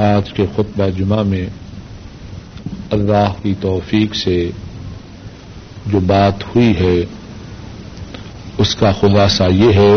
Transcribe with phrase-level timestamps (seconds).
[0.00, 1.46] آج کے خطبہ جمعہ میں
[2.90, 4.50] اللہ کی توفیق سے
[5.86, 7.04] جو بات ہوئی ہے،
[8.58, 9.96] اس کا خلاصہ یہ ہے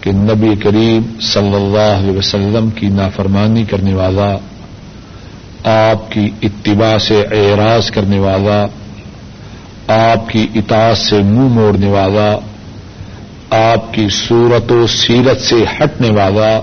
[0.00, 4.30] کہ نبی کریم صلی اللہ علیہ وسلم کی نافرمانی کرنے والا،
[5.64, 8.64] آپ کی اتباع سے اعراض کرنے والا،
[9.88, 12.28] آپ کی اطاعت سے منہ موڑنے والا،
[13.50, 16.60] آپ کی صورت و سیرت سے ہٹنے والا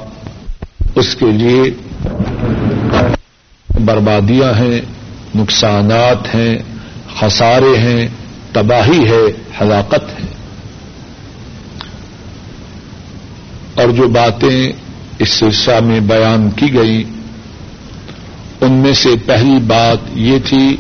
[0.97, 1.61] اس کے لیے
[3.79, 4.81] بربادیاں ہیں،
[5.35, 6.57] نقصانات ہیں،
[7.19, 8.07] خسارے ہیں،
[8.53, 9.23] تباہی ہے،
[9.61, 10.27] ہلاکت ہے۔
[13.75, 14.73] اور جو باتیں
[15.19, 17.03] اس سلسلہ میں بیان کی گئی
[18.61, 20.77] ان میں سے پہلی بات یہ تھی،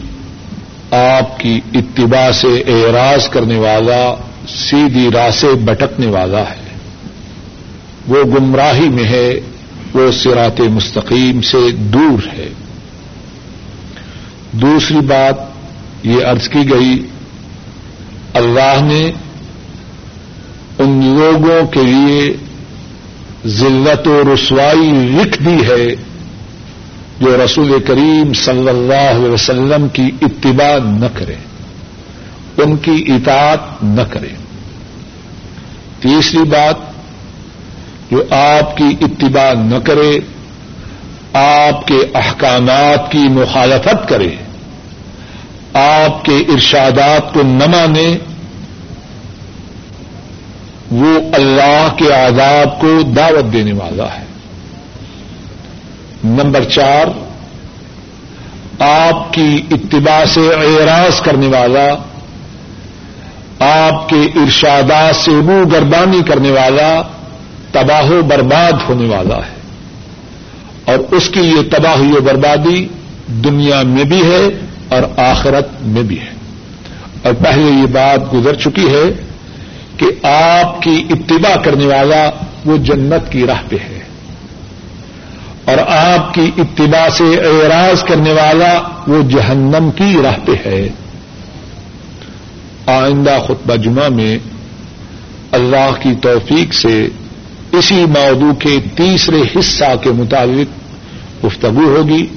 [0.91, 4.15] آپ کی اتباع سے اعراض کرنے والا،
[4.47, 6.67] سیدھی راہ سے بٹکنے والا ہے۔
[8.07, 9.39] وہ گمراہی میں ہے
[9.93, 12.49] وہ سرات مستقیم سے دور ہے۔
[14.51, 15.35] دوسری بات
[16.03, 17.05] یہ عرض کی گئی،
[18.33, 19.11] اللہ نے
[20.79, 22.37] ان لوگوں کے لیے
[23.47, 25.95] ذلت و رسوائی لکھ دی ہے
[27.19, 31.35] جو رسول کریم صلی اللہ علیہ وسلم کی اتباع نہ کرے
[32.57, 34.29] ان کی اطاعت نہ کرے
[35.99, 36.86] تیسری بات
[38.11, 40.19] جو آپ کی اتباع نہ کرے،
[41.33, 44.35] آپ کے احکامات کی مخالفت کرے،
[45.73, 48.17] آپ کے ارشادات کو نہ مانے،
[50.91, 54.23] وہ اللہ کے آداب کو دعوت دینے والا ہے۔
[56.23, 57.05] نمبر چار،
[58.79, 61.87] آپ کی اتباع سے اعراض کرنے والا،
[63.59, 67.01] آپ کے ارشادات سے منہ گردانی کرنے والا
[67.81, 69.57] تباہ و برباد ہونے والا ہے۔
[70.85, 72.87] اور اس کی یہ تباہی و بربادی
[73.27, 74.49] دنیا میں بھی ہے
[74.89, 76.31] اور آخرت میں بھی ہے۔
[77.23, 79.25] اور پہلے یہ بات گزر چکی ہے
[79.97, 82.29] کہ آپ کی اتباع کرنے والا
[82.65, 83.99] وہ جنت کی راہ پہ ہے۔
[85.65, 88.73] اور آپ کی اتباع سے اعراض کرنے والا
[89.07, 90.89] وہ جہنم کی راہ پہ ہے۔
[92.85, 94.39] آئندہ خطبہ جمعہ میں
[95.51, 97.07] اللہ کی توفیق سے
[97.71, 102.27] اسی موضوع کے تیسرے حصہ کے مطابق گفتگو ہوگی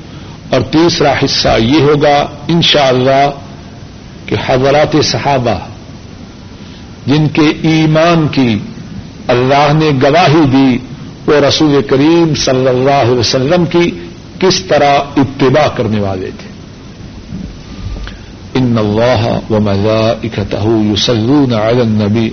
[0.51, 5.59] اور تیسرا حصہ یہ ہوگا انشاءاللہ اللہ کہ حضرات صحابہ
[7.07, 8.59] جن کے ایمان کی
[9.29, 10.79] اللہ نے گواہی دی
[11.27, 13.91] وہ رسول کریم صلی اللہ علیہ وسلم کی
[14.39, 16.49] کس طرح اتباع کرنے والے تھے۔
[18.55, 20.13] ان اللہ و مزا
[20.93, 22.33] يصلون على النبي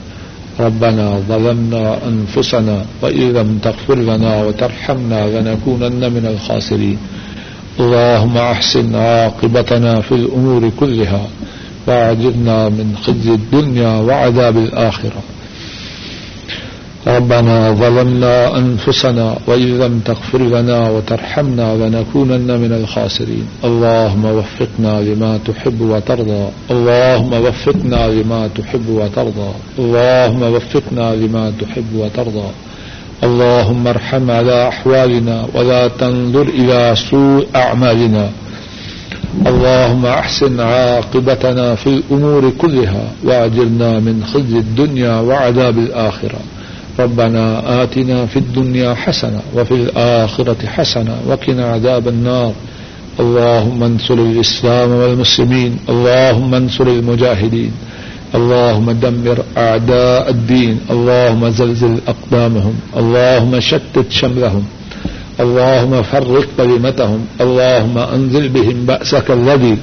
[0.65, 6.97] ربنا ظلمنا أنفسنا وإن لم تغفر لنا وترحمنا لنكونن من الخاسرين.
[7.79, 11.23] اللهم أحسن عاقبتنا في الأمور كلها
[11.87, 15.21] وعجبنا من خزي الدنيا وعذاب الآخرة.
[17.07, 23.45] ربنا ظلمنا أنفسنا وإن لم تغفر لنا وترحمنا لنكونن من الخاسرين.
[23.63, 26.45] اللهم وفقنا لما تحب وترضى.
[26.71, 29.51] اللهم وفقنا لما تحب وترضى.
[29.79, 32.49] اللهم وفقنا لما تحب وترضى.
[33.23, 38.29] اللهم ارحم على أحوالنا ولا تنظر إلى سوء أعمالنا.
[39.47, 46.39] اللهم احسن عاقبتنا في الامور كلها واجرنا من خزي الدنيا وعذاب الاخره
[46.99, 52.53] ربنا آتنا في الدنيا حسنه وفي الاخره حسنه وقنا عذاب النار.
[53.19, 55.79] اللهم انصر الاسلام والمسلمين.
[55.89, 57.71] اللهم انصر المجاهدين.
[58.35, 60.79] اللهم دمر اعداء الدين.
[60.91, 64.63] اللهم زلزل اقدامهم اللهم شتت شملهم.
[65.39, 67.21] اللهم فرق كلمتهم.
[67.41, 69.77] اللهم أنزل بهم بأسك الذي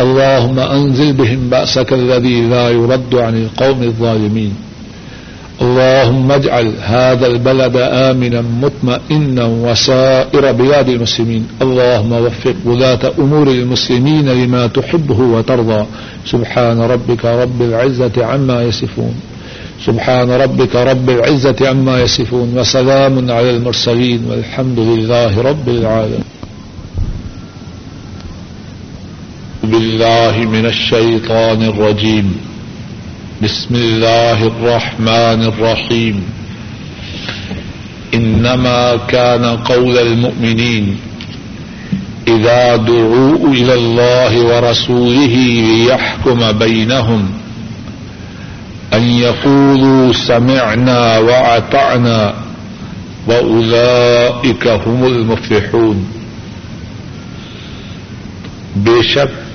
[0.00, 4.65] اللهم أنزل بهم بأسك الذي لا يرد عن القوم الظالمين.
[5.62, 11.46] اللهم اجعل هذا البلد آمنا، مطمئنا وسائر بلاد المسلمين.
[11.62, 15.86] اللهم وفق ولاة أمور المسلمين لما تحبه وترضى.
[16.26, 19.14] سبحان ربك رب العزة عما يصفون.
[19.86, 22.58] سبحان ربك رب العزة عما يصفون.
[22.58, 24.20] وسلام على المرسلين.
[24.30, 26.24] والحمد لله رب العالمين.
[29.64, 32.55] بالله من الشيطان الرجيم.
[33.42, 36.24] بسم الله الرحمن الرحيم.
[38.14, 40.96] إنما كان قول المؤمنين
[42.28, 45.34] إذا دعوا إلى الله ورسوله
[45.68, 47.30] ليحكم بينهم
[48.94, 52.34] أن يقولوا سمعنا وأطعنا
[53.28, 55.98] وأولئك هم المفلحون.
[58.76, 59.45] بے شک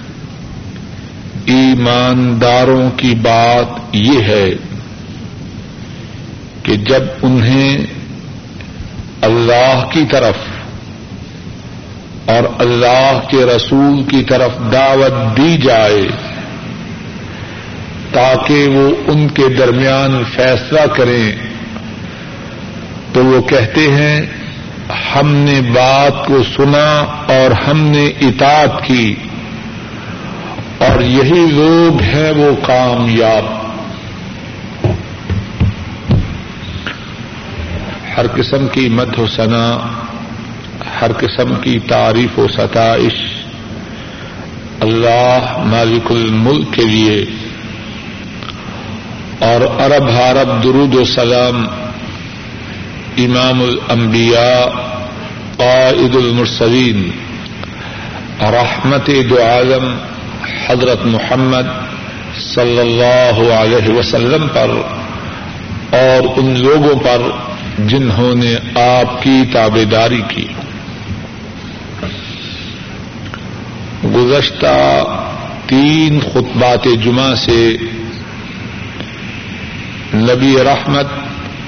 [1.46, 4.50] ایمانداروں کی بات یہ ہے
[6.64, 7.78] کہ جب انہیں
[9.22, 10.36] اللہ کی طرف
[12.30, 16.02] اور اللہ کے رسول کی طرف دعوت دی جائے
[18.12, 21.32] تاکہ وہ ان کے درمیان فیصلہ کریں،
[23.14, 24.22] تو وہ کہتے ہیں،
[25.16, 29.16] ہم نے بات کو سنا اور ہم نے اطاعت کی۔
[31.01, 33.45] اور یہی لوگ ہیں وہ کامیاب۔
[38.18, 39.77] ہر قسم کی مد و ثنا،
[41.01, 43.45] ہر قسم کی تعریف و ستائش۔
[44.80, 47.25] اللہ مالک الملک کے لیے۔
[49.39, 51.68] اور عرب حرب، درود و سلام۔
[53.18, 54.65] امام الانبیاء،
[55.57, 57.12] قائد المرسلین۔
[58.42, 60.11] رحمت دو عالم۔
[60.68, 61.68] حضرت محمد
[62.40, 64.69] صلی اللہ علیہ وسلم پر
[65.92, 67.22] اور ان لوگوں پر
[67.88, 70.46] جنہوں نے آپ کی تابے داری کی۔
[74.06, 75.04] گزشتہ
[75.66, 77.78] تین خطبات جمعہ سے
[80.13, 81.08] نبی رحمت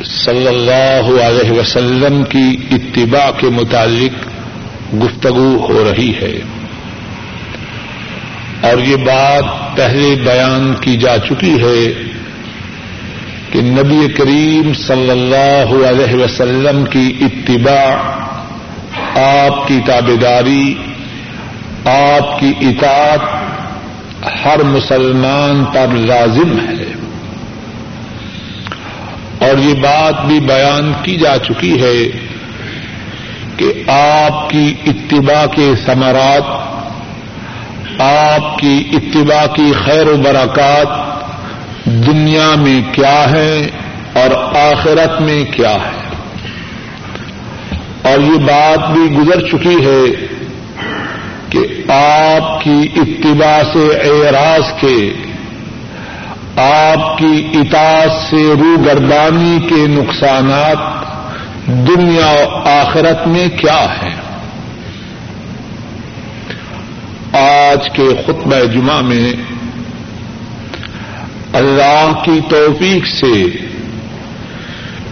[0.05, 4.27] صلی اللہ علیہ وسلم کی اتباع کے متعلق
[5.03, 6.33] گفتگو ہو رہی ہے۔
[8.63, 11.93] اور یہ بات پہلے بیان کی جا چکی ہے
[13.51, 17.95] کہ نبی کریم صلی اللہ علیہ وسلم کی اتباع،
[19.21, 20.73] آپ کی تابے داری
[21.85, 23.19] آپ کی اطاعت
[24.45, 26.83] ہر مسلمان پر لازم ہے۔
[29.47, 32.09] اور یہ بات بھی بیان کی جا چکی ہے
[33.57, 36.72] کہ آپ کی اتباع کے ثمرات
[37.99, 40.87] آپ کی اتباع کی خیر و برکات
[41.85, 43.69] دنیا میں کیا ہے
[44.13, 46.03] اور آخرت میں کیا ہے؟
[48.01, 50.27] اور یہ بات بھی گزر چکی ہے
[51.49, 55.13] کہ آپ کی اتباع سے اعراض کے،
[56.55, 60.77] آپ کی اطاعت سے روگردانی کے نقصانات
[61.65, 64.32] دنیا و آخرت میں کیا ہے
[67.33, 69.33] آج کے خطبہ جمعہ میں
[71.53, 73.49] اللہ کی توفیق سے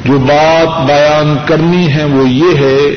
[0.05, 2.95] جو بات بیان کرنی ہے وہ یہ ہے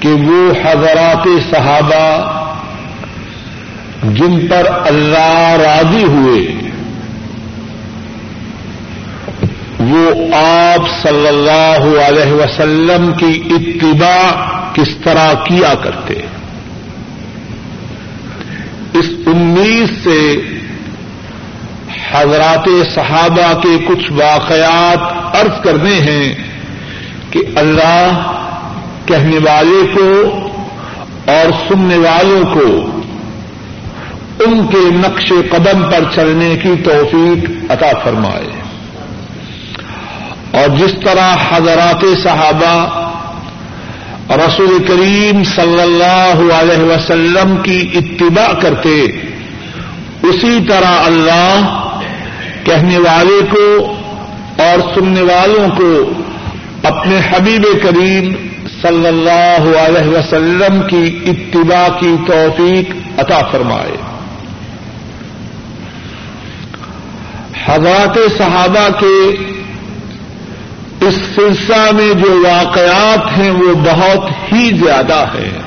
[0.00, 2.32] کہ وہ حضرات صحابہ
[4.02, 6.70] جن پر اللہ راضی ہوئے،
[9.80, 14.30] وہ آپ صلی اللہ علیہ وسلم کی اتباع
[14.74, 16.14] کس طرح کیا کرتے؟
[18.98, 20.20] اس امید سے
[22.12, 26.34] حضرات صحابہ کے کچھ واقعات عرض کرنے ہیں
[27.30, 28.32] کہ اللہ
[29.06, 30.10] کہنے والے کو
[31.30, 32.68] اور سننے والوں کو
[34.46, 38.50] ان کے نقش قدم پر چلنے کی توفیق عطا فرمائے
[40.52, 43.05] اور جس طرح حضرات صحابہ
[44.30, 49.04] رسول کریم صلی اللہ علیہ وسلم کی اتباع کرتے،
[50.22, 51.88] اسی طرح اللہ
[52.64, 53.94] کہنے والے کو
[54.62, 56.12] اور سننے والوں کو
[56.82, 58.34] اپنے حبیب کریم
[58.82, 63.96] صلی اللہ علیہ وسلم کی اتباع کی توفیق عطا فرمائے۔
[67.64, 69.36] حضرات صحابہ کے
[71.06, 75.58] اس سلسلہ میں جو واقعات ہیں وہ بہت ہی زیادہ ہیں۔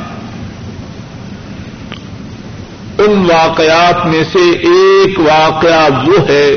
[2.97, 6.55] ان واقعات میں سے ایک واقعہ وہ ہے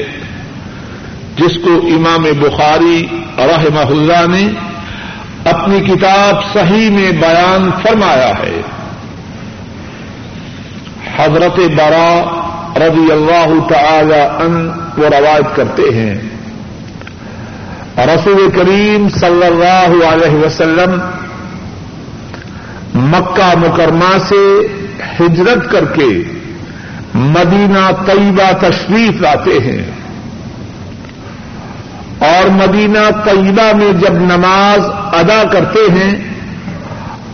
[1.36, 3.06] جس کو امام بخاری
[3.38, 4.48] رحمہ اللہ نے
[5.44, 8.60] اپنی کتاب صحیح میں بیان فرمایا ہے۔
[11.16, 12.24] حضرت برا
[12.76, 16.31] رضی اللہ تعالی ان وہ روایت کرتے ہیں۔
[17.98, 20.98] رسول کریم صلی اللہ علیہ وسلم
[22.94, 24.66] مکہ مکرمہ سے
[25.20, 26.22] ہجرت کر کے
[27.14, 29.90] مدینہ طیبہ تشریف لاتے ہیں۔
[32.18, 36.14] اور مدینہ طیبہ میں جب نماز ادا کرتے ہیں،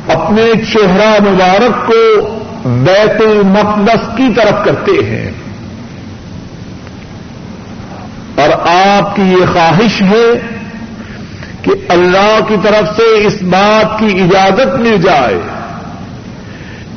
[0.08, 2.34] اپنے چہرہ مبارک کو
[2.64, 5.30] بیت المقدس کی طرف کرتے ہیں
[8.34, 10.40] اور آپ کی یہ خواہش ہے
[11.62, 15.40] کہ اللہ کی طرف سے اس بات کی اجازت مل جائے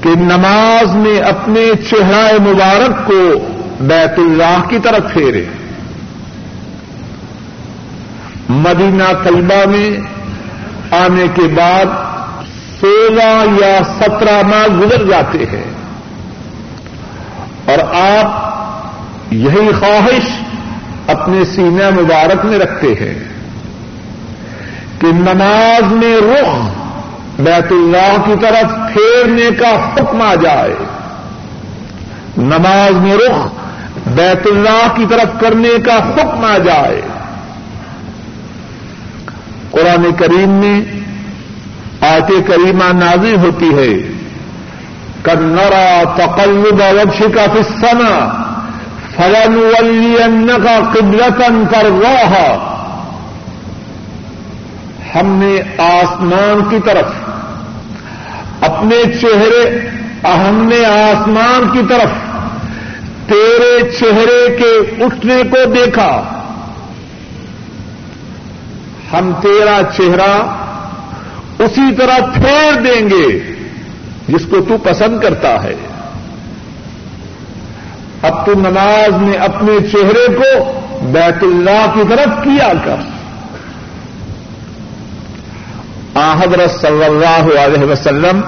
[0.01, 3.47] کہ نماز میں اپنے چہرہ مبارک کو
[3.79, 5.45] بیت اللہ کی طرف پھیرے۔
[8.49, 9.99] مدینہ طیبہ میں
[10.91, 11.85] آنے کے بعد
[12.81, 15.71] سولہ یا سترہ ماہ گزر جاتے ہیں
[17.65, 18.51] اور آپ
[19.33, 20.40] یہی خواہش
[21.07, 23.19] اپنے سینہ مبارک میں رکھتے ہیں
[24.99, 26.69] کہ نماز میں رخ
[27.39, 30.75] بیت اللہ کی طرف پھیرنے کا حکم آ جائے۔
[32.37, 33.47] نماز میں رخ
[34.07, 37.01] بیت اللہ کی طرف کرنے کا حکم آ جائے۔
[39.71, 40.81] قرآن کریم میں
[42.01, 44.11] آتے کریمہ نازی ہوتی ہے۔
[45.23, 48.40] کنرا تقلب وبش کا فسنا
[49.15, 52.67] فلن ولین کا قدرتن کر رہا
[55.15, 57.29] ہم نے آسمان کی طرف،
[58.61, 59.87] اپنے چہرے،
[60.23, 62.09] ہم نے آسمان کی طرف،
[63.29, 66.21] تیرے چہرے کے اٹھنے کو دیکھا۔
[69.13, 70.57] ہم تیرا چہرہ
[71.59, 73.53] اسی طرح پھیر دیں گے،
[74.27, 75.75] جس کو تو پسند کرتا ہے۔
[78.23, 82.95] اب تو نماز میں اپنے چہرے کو بیت اللہ کی طرف کیا کر۔
[86.15, 88.41] حضرت صلی اللہ علیہ وسلم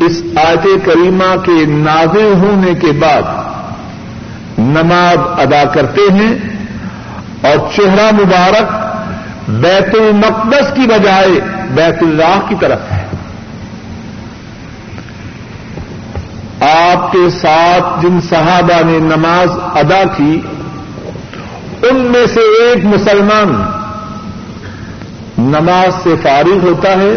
[0.00, 3.22] اس آیت کریمہ کے نازل ہونے کے بعد
[4.58, 6.34] نماز ادا کرتے ہیں
[7.40, 8.72] اور چہرہ مبارک
[9.48, 11.40] بیت المقدس کی بجائے
[11.70, 13.03] بیت اللہ کی طرف ہے۔
[16.70, 20.40] آپ کے ساتھ جن صحابہ نے نماز ادا کی،
[21.82, 23.62] ان میں سے ایک مسلمان
[25.38, 27.16] نماز سے فارغ ہوتا ہے۔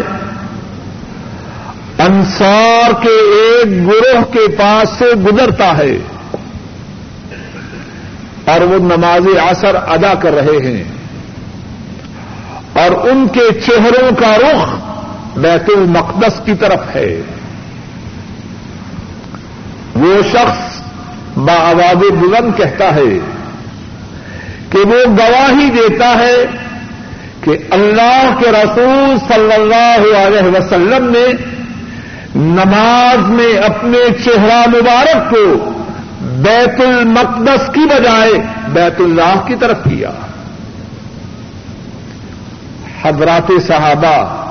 [1.98, 5.98] انصار کے ایک گروہ کے پاس سے گزرتا ہے۔
[8.44, 10.84] اور وہ نماز اثر ادا کر رہے ہیں۔
[12.72, 14.74] اور ان کے چہروں کا رخ
[15.38, 17.22] بیت المقدس کی طرف ہے۔
[19.94, 20.78] وہ شخص
[21.48, 23.18] آواز بلند کہتا ہے
[24.70, 26.44] کہ وہ گواہی دیتا ہے
[27.40, 31.32] کہ اللہ کے رسول صلی اللہ علیہ وسلم نے
[32.34, 35.72] نماز میں اپنے چہرہ مبارک کو
[36.20, 38.32] بیت المقدس کی بجائے
[38.72, 40.10] بیت اللہ کی طرف کیا۔
[43.02, 44.44] حضرات صحابہ،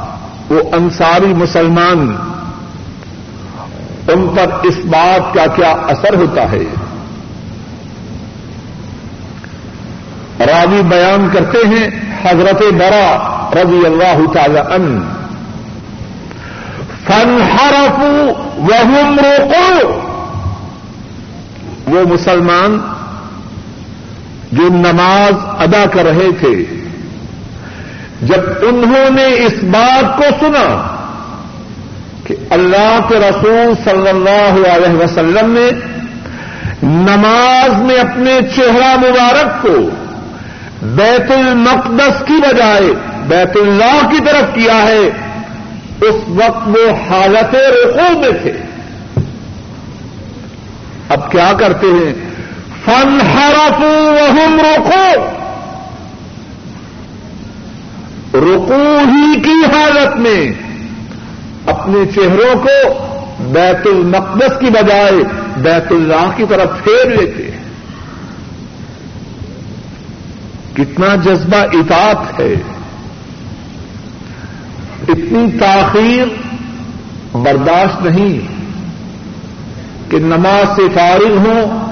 [0.49, 2.15] وہ انصاری مسلمان
[4.13, 6.63] ان پر اس بات کا کیا اثر ہوتا ہے؟
[10.39, 11.87] راوی بیان کرتے ہیں
[12.23, 13.07] حضرت برا
[13.53, 14.99] رضی اللہ تعالی ان
[17.07, 19.99] فن ہرفو وہم روکو
[21.87, 22.77] وہ مسلمان
[24.51, 26.53] جو نماز ادا کر رہے تھے،
[28.21, 30.96] جب انہوں نے اس بات کو سنا
[32.27, 35.69] کہ اللہ کے رسول صلی اللہ علیہ وسلم نے
[36.83, 39.89] نماز میں اپنے چہرہ مبارک کو
[40.81, 42.93] بیت المقدس کی بجائے
[43.27, 45.09] بیت اللہ کی طرف کیا ہے،
[46.01, 48.51] اس وقت وہ حالت رخو میں تھے۔
[51.09, 52.13] اب کیا کرتے ہیں؟
[52.85, 55.25] فن ہرفو وہم روکو
[58.33, 60.66] رکو ہی کی حالت میں
[61.67, 63.07] اپنے چہروں کو
[63.39, 65.11] بیت المقدس کی بجائے
[65.57, 67.57] بیت اللہ کی طرف پھیر لیتے ہیں۔
[70.73, 72.53] کتنا جذبہ اطاعت ہے۔
[75.07, 76.27] اتنی تاخیر
[77.37, 78.39] برداشت نہیں
[80.11, 81.91] کہ نماز سے فارغ ہوں،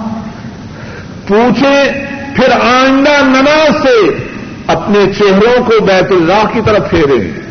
[1.27, 2.05] پوچھیں،
[2.36, 4.27] پھر آئندہ نماز سے
[4.67, 7.45] اپنے چہروں کو بیت اللہ کی طرف پھیرے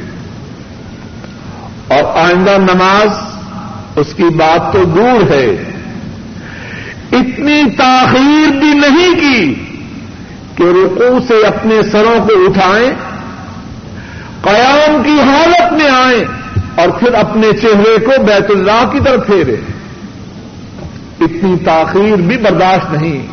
[1.94, 3.08] اور آئندہ نماز
[3.96, 5.70] اس کی بات تو دور ہے۔
[7.12, 9.54] اتنی تاخیر بھی نہیں کی
[10.56, 12.90] کہ رقو سے اپنے سروں کو اٹھائیں،
[14.42, 16.24] قیام کی حالت میں آئیں
[16.74, 19.56] اور پھر اپنے چہرے کو بیت اللہ کی طرف پھیرے۔
[21.20, 23.26] اتنی تاخیر بھی برداشت نہیں۔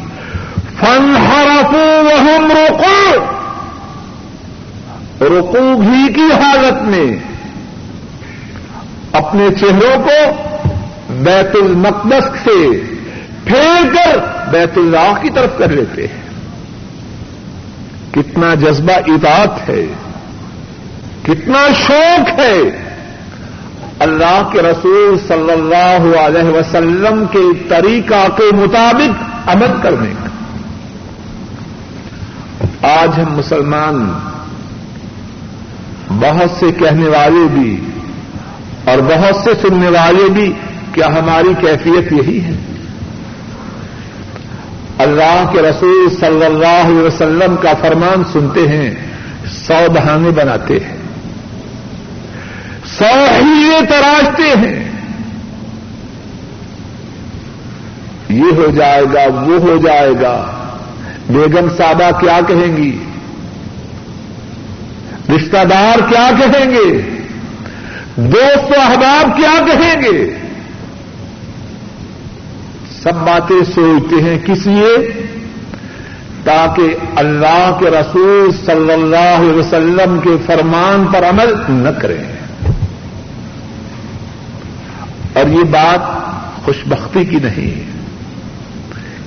[0.79, 3.25] فن ہرفو وہم روکو
[5.25, 7.30] رکو بھی کی حالت میں۔
[9.11, 10.31] اپنے چہروں کو
[11.09, 12.81] بیت المقدس سے
[13.43, 14.17] پھیر کر
[14.51, 16.21] بیت اللہ کی طرف کر لیتے ہیں۔
[18.11, 19.85] کتنا جذبہ اطاعت ہے۔
[21.23, 22.83] کتنا شوق ہے۔
[23.99, 30.27] اللہ کے رسول صلی اللہ علیہ وسلم کے طریقہ کے مطابق عمل کرنے کا۔
[33.01, 34.13] آج ہم مسلمان
[36.09, 37.90] بہت سے کہنے والے بھی
[38.91, 40.53] اور بہت سے سننے والے بھی
[40.93, 42.51] کیا ہماری کیفیت یہی ہے؟
[44.97, 48.95] اللہ کے رسول صلی اللہ علیہ وسلم کا فرمان سنتے ہیں،
[49.51, 50.97] سو بہانے بناتے ہیں۔
[52.85, 54.91] سو ہیلے تراشتے ہیں۔
[58.29, 60.51] یہ ہو جائے گا، وہ ہو جائے گا۔
[61.29, 62.97] بیگم صاحبہ کیا کہیں گی؟
[65.35, 67.20] رشتہ دار کیا کہیں گے؟
[68.17, 70.37] دوست و احباب کیا کہیں گے؟
[73.01, 75.27] سب باتیں سوچتے ہیں کس لیے؟
[76.43, 82.23] تاکہ اللہ کے رسول صلی اللہ علیہ وسلم کے فرمان پر عمل نہ کریں۔
[85.33, 85.99] اور یہ بات
[86.65, 87.83] خوشبختی کی نہیں ہے۔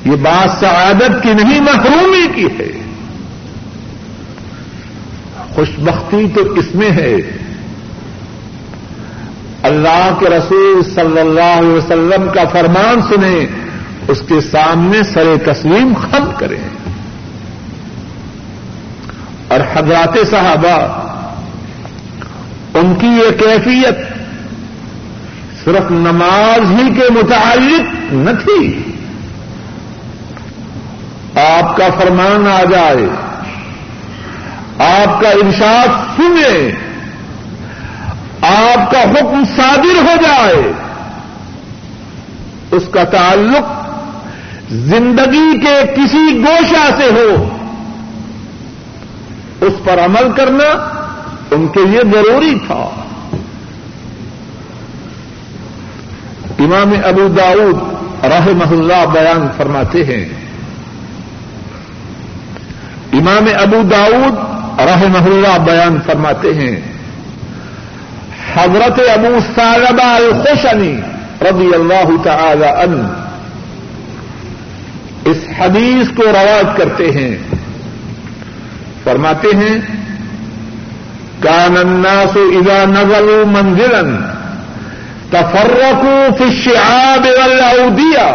[0.05, 2.83] یہ بات سعادت کی نہیں، محرومی کی ہے۔
[5.55, 7.17] خوشبختی تو اس میں ہے۔
[9.65, 13.47] اللہ کے رسول صلی اللہ علیہ وسلم کا فرمان سنیں،
[14.09, 16.69] اس کے سامنے سر تسلیم خم کریں۔
[19.49, 20.81] اور حضرات صحابہ،
[22.75, 23.99] ان کی یہ کیفیت
[25.65, 28.83] صرف نماز ہی کے متعلق نہ تھی۔
[31.41, 33.07] آپ کا فرمان آ جائے،
[34.79, 36.84] آپ کا ارشاد سنیں۔
[38.47, 40.63] آپ کا حکم صادر ہو جائے
[42.71, 43.73] اس کا تعلق
[44.89, 47.31] زندگی کے کسی گوشہ سے ہو
[49.61, 50.69] اس پر عمل کرنا
[51.51, 52.85] ان کے لیے ضروری تھا
[56.59, 60.25] امام ابو داؤد راہ اللہ بیان فرماتے ہیں
[63.13, 64.37] امام ابو داؤد
[64.81, 66.75] راہ اللہ بیان فرماتے ہیں
[68.57, 71.01] حضرت ابو سالبہ الخوشنی
[71.41, 73.03] رضی اللہ تعالی عنہ
[75.25, 77.37] اس حدیث کو رواج کرتے ہیں۔
[79.05, 79.79] فرماتے ہیں،
[81.41, 84.03] کان الناس اذا نزلوا منزلا
[85.31, 88.31] تفرقوا في الشعاب والاودية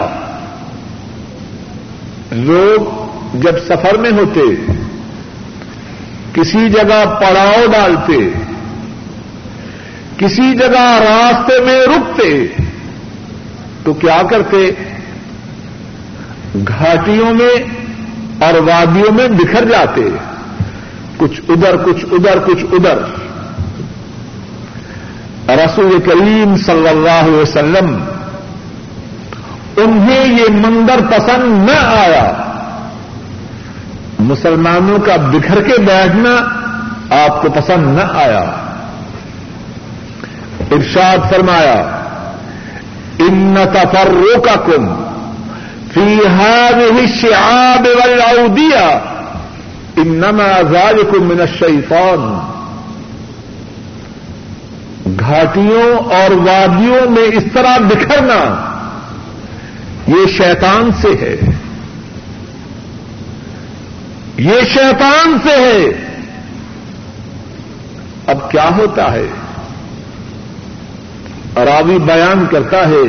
[2.32, 2.80] لوگ
[3.34, 4.42] جب سفر میں ہوتے،
[6.34, 8.18] کسی جگہ پڑاؤ ڈالتے
[10.20, 12.48] کسی جگہ راستے میں رکتے
[13.84, 14.72] تو کیا کرتے؟
[16.68, 17.64] گھاٹیوں میں
[18.46, 20.10] اور وادیوں میں بکھر جاتے،
[21.18, 22.98] کچھ ادھر کچھ ادھر کچھ ادھر۔
[25.56, 28.04] رسول کریم صلی اللہ علیہ وسلم،
[29.78, 32.34] انہیں یہ منظر پسند نہ آیا۔
[34.20, 36.32] مسلمانوں کا بکھر کے بیٹھنا
[37.26, 38.69] آپ کو پسند نہ آیا۔
[40.72, 42.06] ارشاد فرمایا،
[43.20, 45.06] ان تفرو کا کم
[45.94, 48.98] فی هذه الشعاب والعودية
[49.98, 52.50] انما ذلكم من الشیطان.
[55.20, 58.70] گھاٹیوں اور وادیوں میں اس طرح بکھرنا
[60.08, 61.36] یہ شیطان سے ہے۔
[64.38, 66.06] یہ شیطان سے ہے۔
[68.28, 69.26] اب کیا ہوتا ہے؟
[71.66, 73.08] راوی بیان کرتا ہے،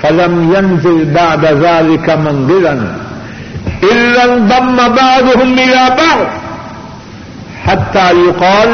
[0.00, 2.72] فلم ينزل بعد ذلك منزلا
[3.82, 6.26] إلا انضم بعضهم إلى بعض
[7.66, 8.70] حتى يقال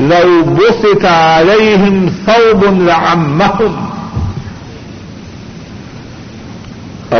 [0.00, 3.74] لو بسط عليهم ثوب لعمهم۔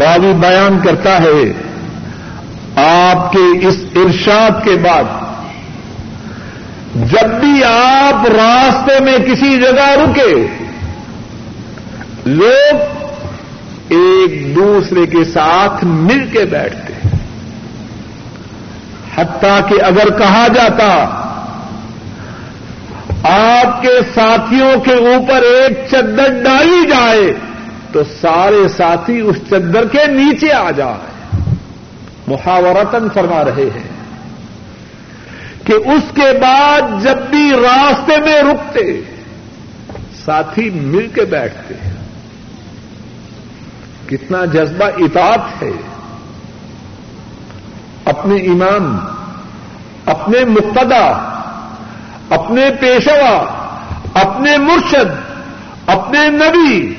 [0.01, 1.53] راوی بیان کرتا ہے،
[2.77, 5.05] آپ کے اس ارشاد کے بعد،
[6.95, 10.47] جب بھی آپ راستے میں کسی جگہ رکے
[12.27, 16.93] لوگ ایک دوسرے کے ساتھ مل کے بیٹھتے
[19.17, 20.87] حتیٰ کہ اگر کہا جاتا،
[23.31, 27.33] آپ کے ساتھیوں کے اوپر ایک چدر ڈالی جائے
[27.93, 31.41] تو سارے ساتھی اس چدر کے نیچے آ جائے
[32.27, 33.89] محاورتن فرما رہے ہیں
[35.67, 39.01] کہ اس کے بعد جب بھی راستے میں رکتے،
[40.25, 41.75] ساتھی مل کے بیٹھتے
[44.13, 45.71] کتنا جذبہ اطاعت ہے۔
[48.05, 48.99] اپنے امام،
[50.07, 51.29] اپنے مقتدا
[52.31, 53.45] اپنے پیشوا،
[54.15, 55.33] اپنے مرشد،
[55.87, 56.95] اپنے نبی،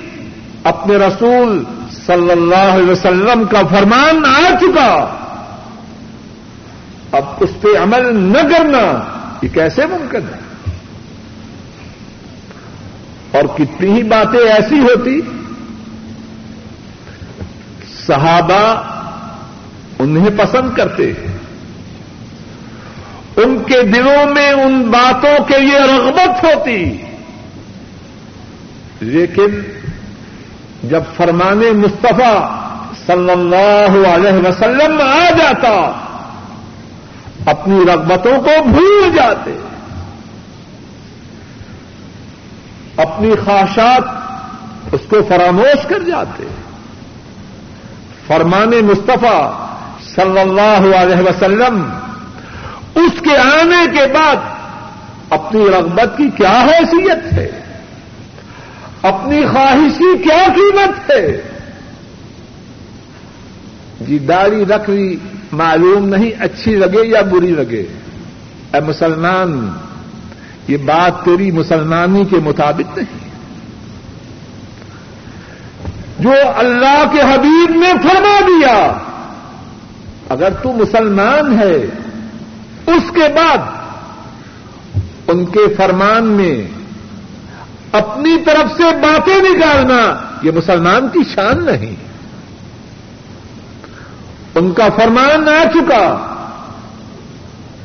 [0.64, 1.64] اپنے رسول
[2.08, 5.06] صلی اللہ علیہ وسلم کا فرمان آ چکا۔
[7.12, 9.04] اب اس پہ عمل نہ کرنا،
[9.42, 10.40] یہ کیسے ممکن ہے؟
[13.32, 15.22] اور کتنی ہی باتیں ایسی ہوتی
[18.08, 18.82] صحابہ
[20.00, 21.38] انہیں پسند کرتے ہیں۔
[23.36, 26.98] ان کے دلوں میں ان باتوں کے لیے رغبت ہوتی۔
[29.00, 29.80] لیکن
[30.84, 32.50] جب فرمان مصطفیٰ
[33.06, 35.92] صلی اللہ علیہ وسلم آ جاتا،
[37.46, 39.58] اپنی رغبتوں کو بھول جاتے۔
[42.98, 44.04] اپنی خواہشات
[44.92, 46.44] اس کو فراموش کر جاتے۔
[48.28, 49.52] فرمان مصطفیٰ
[50.16, 51.90] صلی اللہ علیہ وسلم،
[52.96, 54.36] اس کے آنے کے بعد
[55.30, 57.52] اپنی رغبت کی کیا حیثیت ہے؟
[59.02, 61.42] اپنی خواہش کی کیا قیمت ہے؟
[64.02, 65.18] جی داڑھی رکھ لی
[65.52, 67.86] معلوم نہیں، اچھی لگے یا بری لگے؟
[68.74, 69.70] اے مسلمان،
[70.68, 73.23] یہ بات تیری مسلمانی کے مطابق نہیں۔
[76.24, 78.98] جو اللہ کے حبیب نے فرما دیا۔
[80.30, 81.76] اگر تو مسلمان ہے،
[82.88, 83.58] اس کے بعد
[85.28, 86.68] ان کے فرمان میں
[87.92, 91.96] اپنی طرف سے باتیں نکالنا یہ مسلمان کی شان نہیں۔
[94.56, 96.36] ان کا فرمان آ چکا۔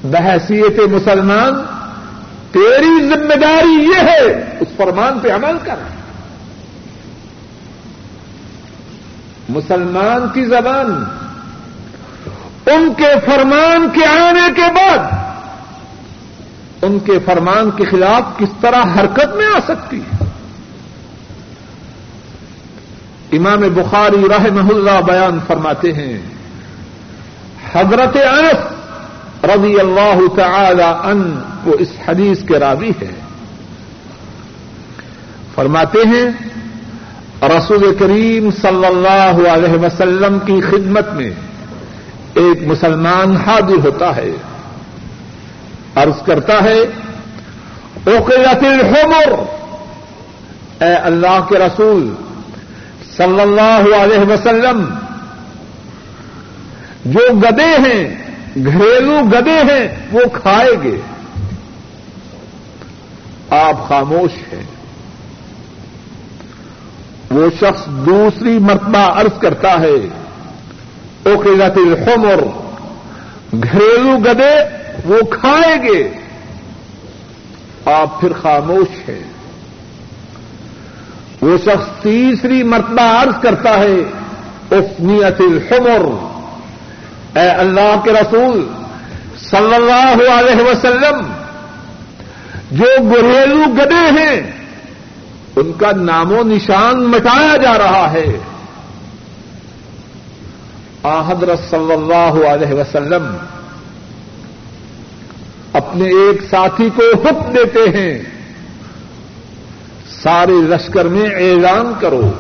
[0.05, 1.63] بحثیت مسلمان،
[2.53, 5.98] تیری ذمہ داری یہ ہے، اس فرمان پہ عمل کر۔
[9.49, 11.05] مسلمان کی زبان،
[12.67, 14.99] ان کے فرمان کے آنے کے بعد،
[16.83, 20.25] ان کے فرمان کے خلاف کس طرح حرکت میں آ سکتی ہے؟
[23.33, 26.21] امام بخاری رحمہ اللہ بیان فرماتے ہیں،
[27.75, 33.15] حضرت انس رضی اللہ تعالی ان کو اس حدیث کے راوی ہے۔
[35.55, 36.31] فرماتے ہیں
[37.43, 41.31] رسول کریم صلی اللہ علیہ وسلم کی خدمت میں
[42.35, 44.31] ایک مسلمان حاضر ہوتا ہے،
[45.95, 46.79] عرض کرتا ہے
[48.05, 49.33] اوقیت الحمر۔
[50.85, 52.15] اے اللہ کے رسول
[53.17, 54.85] صلی اللہ علیہ وسلم،
[57.05, 58.17] جو گدے ہیں،
[58.65, 61.01] گھریلو گدے ہیں، وہ کھائے گے
[63.51, 64.78] آپ خاموش ہیں۔
[67.31, 70.09] وہ شخص دوسری مرتبہ عرض کرتا ہے
[71.25, 72.41] اوکیلت الحمر
[73.63, 74.55] گھریلو گدے
[75.05, 76.09] وہ کھائیں گے۔
[77.85, 79.23] آپ پھر خاموش ہیں۔
[81.41, 83.97] وہ شخص تیسری مرتبہ عرض کرتا ہے
[84.71, 86.29] اسمیت الحمر
[87.39, 88.69] اے اللہ کے رسول
[89.51, 91.33] صلی اللہ علیہ وسلم،
[92.71, 94.58] جو گھریلو گدے ہیں
[95.61, 98.39] ان کا نام و نشان مٹایا جا رہا ہے۔
[101.29, 103.37] حضرت صلی اللہ علیہ وسلم
[105.73, 108.19] اپنے ایک ساتھی کو حکم دیتے ہیں،
[110.23, 112.31] سارے لشکر میں اعلان کرو۔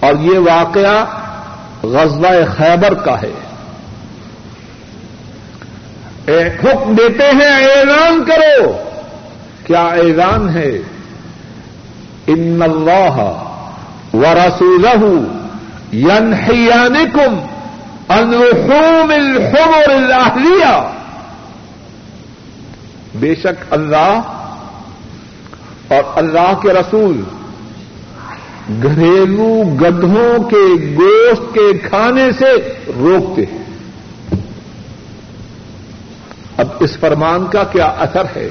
[0.00, 1.04] اور یہ واقعہ
[1.86, 3.32] غزوہ خیبر کا ہے۔
[6.48, 8.72] حکم دیتے ہیں، اعلان کرو۔
[9.66, 10.78] کیا اعلان ہے؟
[12.26, 13.18] ان اللہ
[14.14, 14.86] و رسول
[15.92, 17.38] ينحيانكم
[18.10, 20.92] عن لحوم الحمر الاهليه
[23.20, 24.20] بے شک اللہ
[25.88, 27.22] اور اللہ کے رسول
[28.82, 30.64] گھریلو گدھوں کے
[30.96, 32.52] گوشت کے کھانے سے
[32.96, 33.64] روکتے ہیں۔
[36.56, 38.48] اب اس فرمان کا کیا اثر ہے؟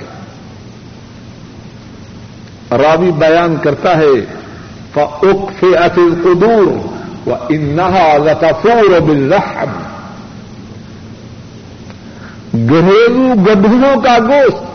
[2.78, 4.26] راوی بیان کرتا ہے
[4.94, 6.96] فأكفئت القدور
[7.30, 9.82] وإنها لتفور بالرحم۔
[12.54, 14.66] گھریلو گدھوں کا گوشت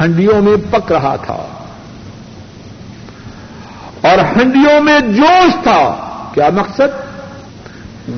[0.00, 1.46] ہنڈیوں میں پک رہا تھا
[4.00, 7.08] اور ہنڈیوں میں جوش تھا۔ کیا مقصد؟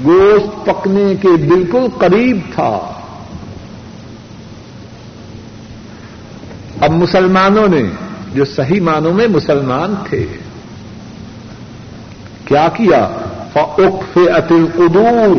[0.04, 2.92] گوشت پکنے کے بالکل قریب تھا۔
[6.80, 7.82] اب مسلمانوں نے
[8.34, 10.26] جو صحیح معنوں میں مسلمان تھے۔
[12.44, 13.08] کیا کیا؟
[13.52, 15.36] فاقف اتل قدور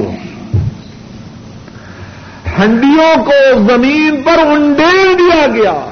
[2.59, 5.89] ہنڈیوں کو زمین پر انڈیل دیا گیا۔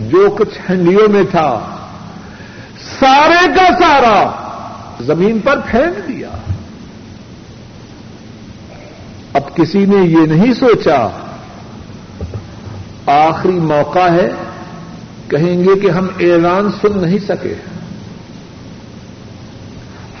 [0.00, 1.60] جو کچھ ہنڈیوں میں تھا،
[3.00, 4.30] سارے کا سارا
[5.00, 6.30] زمین پر پھینک دیا۔
[9.32, 11.08] اب کسی نے یہ نہیں سوچا،
[13.06, 14.30] آخری موقع ہے
[15.30, 17.54] کہیں گے کہ ہم اعلان سن نہیں سکے۔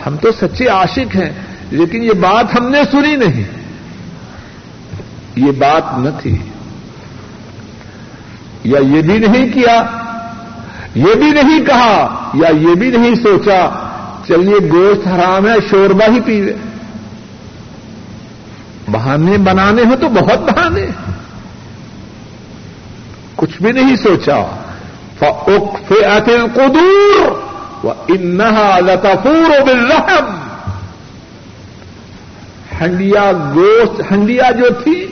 [0.06, 1.30] ہم تو سچے عاشق ہیں،
[1.70, 3.44] لیکن یہ بات ہم نے سنی نہیں۔
[5.36, 6.38] یہ بات نہ تھی۔
[8.64, 9.84] یا یہ بھی نہیں کیا،
[10.94, 13.88] یہ بھی نہیں کہا، یا یہ بھی نہیں سوچا،
[14.28, 16.52] چلیے گوشت حرام ہے شوربا ہی پی لے۔
[18.90, 20.86] بہانے بنانے ہو تو بہت بہانے۔
[23.36, 24.59] کچھ بھی نہیں سوچا۔
[26.54, 27.30] قدور
[27.84, 30.40] و انہا لتفور بالرحم
[32.80, 35.06] ہنڈیا گوشت ہنڈیا جو تھی،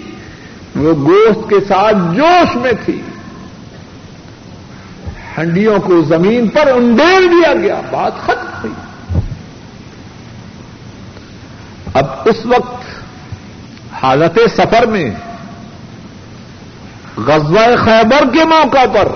[0.76, 3.02] وہ گوشت کے ساتھ جوش میں تھی۔
[5.38, 8.72] ہنڈیوں کو زمین پر انڈیل دیا گیا، بات ختم ہوئی۔
[11.94, 12.84] اب اس وقت
[14.02, 15.10] حالت سفر میں
[17.16, 19.08] غزوہ خیبر کے موقع پر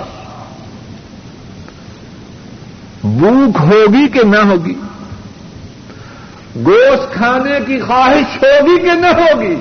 [3.18, 4.74] بھوک ہوگی کہ نہ ہوگی؟
[6.56, 9.56] گوشت کھانے کی خواہش ہوگی کہ نہ ہوگی؟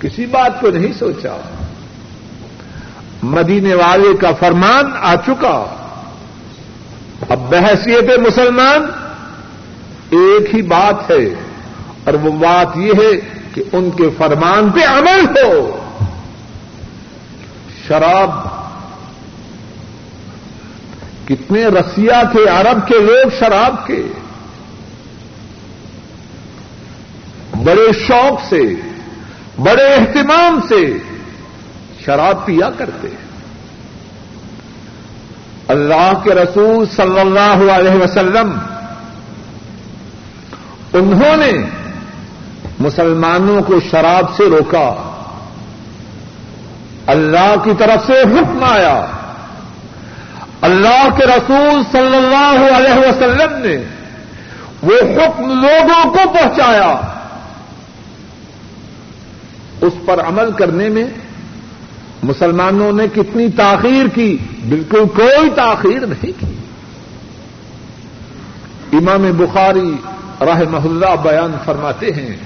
[0.00, 1.36] کسی بات کو نہیں سوچا۔
[3.22, 5.64] مدینے والے کا فرمان آ چکا۔
[7.28, 8.86] اب بحثیت مسلمان
[10.10, 11.24] ایک ہی بات ہے،
[12.04, 15.78] اور وہ بات یہ ہے کہ ان کے فرمان پہ عمل ہو۔
[17.88, 18.30] شراب
[21.28, 24.02] کتنے رسیا تھے عرب کے لوگ، شراب کے۔
[27.64, 28.62] بڑے شوق سے،
[29.58, 30.98] بڑے اہتمام سے
[32.04, 33.08] شراب پیا کرتے
[35.68, 38.58] اللہ کے رسول صلی اللہ علیہ وسلم،
[40.92, 41.52] انہوں نے
[42.80, 44.94] مسلمانوں کو شراب سے روکا،
[47.06, 49.06] اللہ کی طرف سے حکم آیا۔
[50.64, 53.76] اللہ کے رسول صلی اللہ علیہ وسلم نے
[54.82, 57.00] وہ حکم لوگوں کو پہنچایا۔
[59.80, 61.04] اس پر عمل کرنے میں
[62.22, 66.56] مسلمانوں نے کتنی تاخیر کی؟ بالکل کوئی تاخیر نہیں کی۔
[68.92, 69.96] امام بخاری
[70.40, 72.36] راہ محلہ بیان فرماتے ہیں،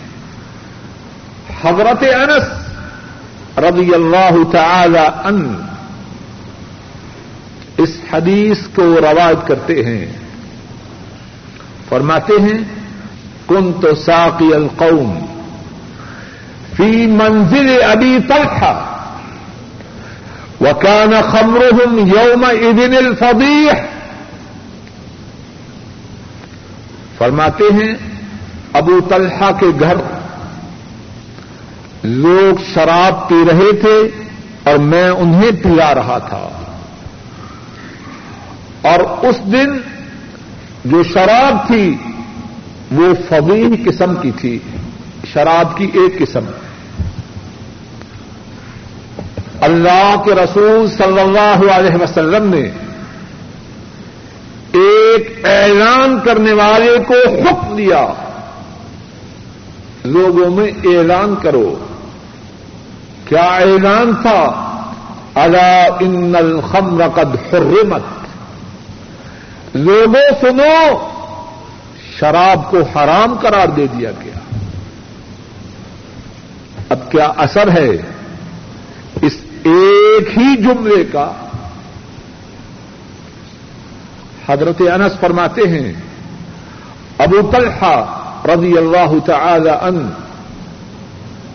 [1.65, 2.45] حضرت انس
[3.59, 5.68] رضی اللہ تعالی ان
[7.79, 10.07] اس حدیث کو روایت کرتے ہیں۔
[11.89, 12.59] فرماتے ہیں
[13.47, 15.19] کن تو ساقی القوم
[16.77, 18.85] فی منزل ابی طلحہ
[20.61, 23.73] وكان خمرهم يومئذ الفضيح
[27.19, 27.95] فرماتے ہیں،
[28.73, 29.95] ابو طلحہ کے گھر
[32.03, 34.09] لوگ شراب پی رہے تھے
[34.65, 36.68] اور میں انہیں پلا رہا تھا۔
[38.83, 39.79] اور اس دن
[40.85, 41.97] جو شراب تھی
[42.91, 44.59] وہ فویل قسم کی تھی،
[45.33, 46.45] شراب کی ایک قسم۔
[49.61, 52.71] اللہ کے رسول صلی اللہ علیہ وسلم نے
[54.73, 58.07] ایک اعلان کرنے والے کو حکم دیا،
[60.05, 61.87] لوگوں میں اعلان کرو۔
[63.25, 64.65] کیا اعلان تھا؟
[65.35, 68.18] اللہ ان الخمر قد حرمت۔
[69.75, 71.09] لوگوں سنو،
[72.19, 74.39] شراب کو حرام قرار دے دیا گیا۔
[76.89, 77.89] اب کیا اثر ہے
[79.23, 81.33] اس ایک ہی جملے کا؟
[84.49, 85.93] حضرت انس فرماتے ہیں،
[87.19, 90.11] ابو طلحہ رضی اللہ تعالی ان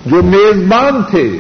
[0.06, 1.38] جو میزبان تھے،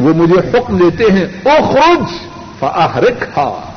[0.00, 2.12] وہ مجھے حکم دیتے ہیں او خروج
[2.58, 3.67] فاحرکھا۔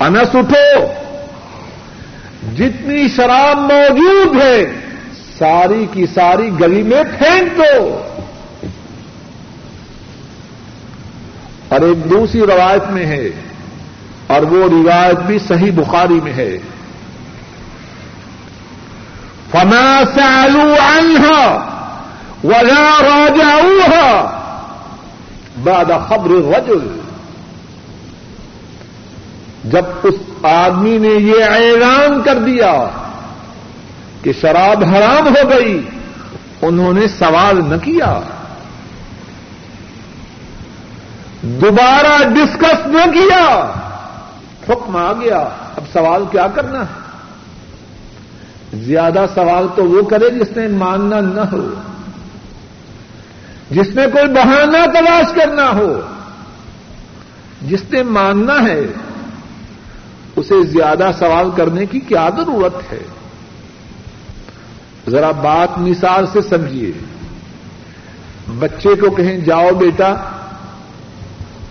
[0.00, 0.92] انس اٹھو
[2.56, 4.66] جتنی شراب موجود ہے،
[5.38, 8.00] ساری کی ساری گلی میں پھینک دو۔
[11.68, 13.28] اور ایک دوسری روایت میں ہے،
[14.26, 16.58] اور وہ روایت بھی صحیح بخاری میں ہے۔
[19.50, 21.70] فما سالوا عنها
[22.44, 24.30] ولا راجعوها
[25.64, 27.03] بعد خبر الرجل۔
[29.64, 32.84] جب اس آدمی نے یہ اعلان کر دیا
[34.22, 35.86] کہ شراب حرام ہو گئی،
[36.62, 38.20] انہوں نے سوال نہ کیا۔
[41.42, 43.72] دوبارہ ڈسکس نہ کیا۔
[44.68, 45.38] حکم آ گیا۔
[45.76, 47.04] اب سوال کیا کرنا ہے؟
[48.76, 51.74] زیادہ سوال تو وہ کرے جس نے ماننا نہ ہو۔
[53.70, 56.00] جس نے کوئی بہانہ تلاش کرنا ہو۔
[57.62, 58.80] جس نے ماننا ہے۔
[60.36, 63.02] اسے زیادہ سوال کرنے کی کیا ضرورت ہے؟
[65.08, 66.92] ذرا بات مثال سے سمجھیے۔
[68.58, 70.14] بچے کو کہیں جاؤ بیٹا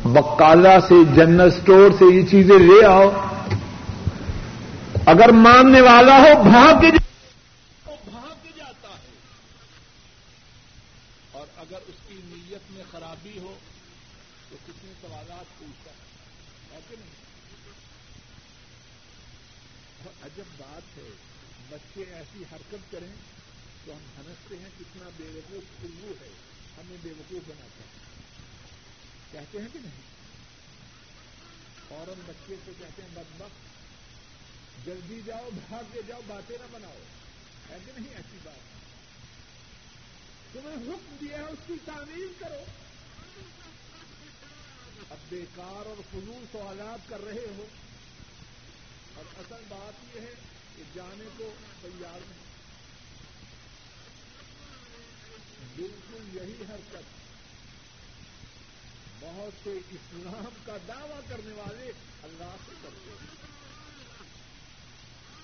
[0.05, 3.09] بکالا سے، جنرل اسٹور سے یہ چیزیں لے آؤ۔
[5.05, 6.91] اگر ماننے والا ہو، بھاگ کے
[7.85, 9.11] بھاگ کے جاتا ہے
[11.31, 13.53] اور اگر اس کی نیت میں خرابی ہو
[14.49, 17.23] تو کتنے سوالات پوچھتا ہے کہ نہیں
[20.23, 21.09] عجب بات ہے
[21.71, 23.15] بچے ایسی حرکت کریں
[23.85, 26.29] تو ہم سمجھتے ہیں کتنا بے وقوف الو ہے
[26.77, 28.03] ہمیں بے وقوف بناتا ہے
[29.31, 30.01] کہتے ہیں کہ نہیں؟
[31.87, 33.73] فوراً بچے کو کہتے ہیں بد بخت
[34.85, 36.97] جلدی جاؤ، بھاگ کے جاؤ، باتیں نہ بناؤ۔
[37.69, 38.59] ہے کہ نہیں؟ ایسی بات۔
[40.53, 42.63] تمہیں حکم دیا ہے، اس کی تعمیر کرو۔
[45.09, 47.65] اب بیکار اور فضول سوالات کر رہے ہو۔
[49.15, 50.33] اور اصل بات یہ ہے
[50.75, 52.52] کہ جانے کو تیار نہیں۔
[55.75, 57.23] بالکل یہی حرکت۔
[59.19, 61.91] بہت سے اسلام کا دعوی کرنے والے
[62.23, 63.53] اللہ سے کرتے ہیں۔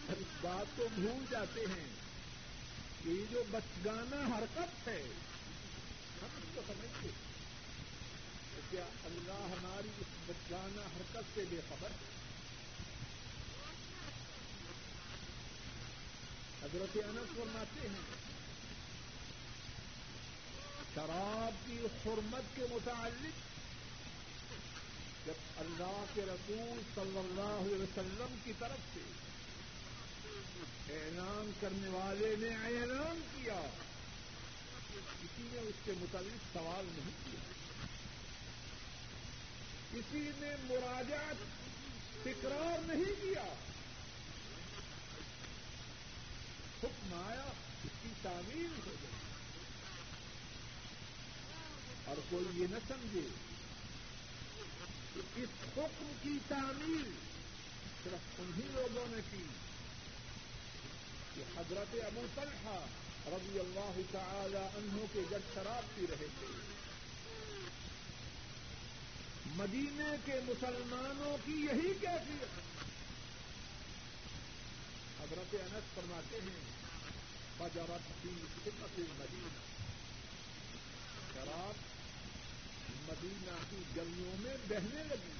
[0.10, 1.88] اس بات کو بھول جاتے ہیں
[3.04, 5.02] کہ یہ جو بچگانا حرکت ہے،
[6.22, 7.10] ہم اس کو سمجھتے
[8.56, 12.20] تو کیا اللہ ہماری اس بچگانا حرکت سے بے خبر ہے؟
[16.64, 18.30] حضرت انس فرماتے ہیں
[21.00, 23.38] شراب کی حرمت کے متعلق
[25.26, 29.00] جب اللہ کے رسول صلی اللہ علیہ وسلم کی طرف سے
[30.94, 33.62] اعلان کرنے والے نے اعلان کیا
[35.22, 37.40] کسی نے اس کے متعلق سوال نہیں کیا۔
[39.94, 41.36] کسی نے مراجات
[42.24, 43.54] تکرار نہیں کیا۔
[46.84, 47.52] حکم آیا،
[47.84, 49.19] اس کی تعمیر ہو گئی
[52.10, 53.28] اور کوئی یہ نہ سمجھے
[55.36, 57.10] اس حکم کی تعمیر
[58.04, 59.43] صرف انہی لوگوں نے کی
[61.36, 62.80] کہ حضرت ابو طلحہ
[63.28, 66.48] رضی اللہ تعالی عنہ کے جب شراب پی رہے تھے
[69.56, 72.58] مدینے کے مسلمانوں کی یہی کیفیت۔
[75.22, 76.60] حضرت انس فرماتے ہیں
[77.58, 78.30] بجرت کی
[78.63, 79.60] خدمت مدینہ
[81.34, 81.88] شراب
[83.10, 85.38] مدینہ کی گلیوں میں بہنے لگی۔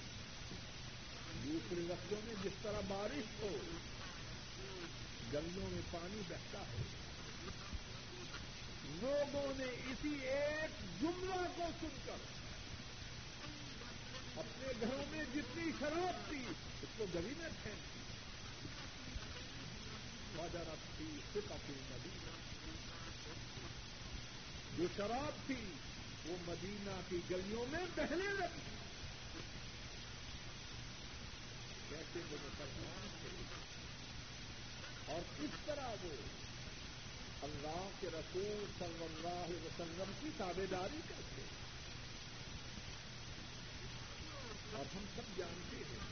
[1.44, 3.58] دوسرے لفظوں میں جس طرح بارش ہو،
[5.34, 6.84] گلیوں میں پانی بہتا ہے۔
[9.02, 12.18] لوگوں نے اسی ایک جملہ کو سن کر
[14.36, 16.44] اپنے گھروں میں جتنی شراب تھی،
[16.82, 17.98] اس کو گلی میں پھینک
[20.36, 22.32] بازار تھی صرف اپنی مدینہ
[24.78, 25.56] جو شراب تھی
[26.26, 28.76] وہ مدینہ کی گلیوں میں بہنے لگی۔
[31.90, 33.44] کیسے وہ مسلمان تھے؟
[35.14, 36.16] اور کس طرح وہ
[37.42, 41.42] اللہ کے رسول صلی اللہ علیہ وسلم کی تابے داری کرتے؟
[44.74, 46.10] اور ہم سب جانتے ہیں